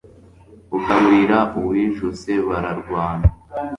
[0.77, 3.27] ugaburira uwijuse bararwana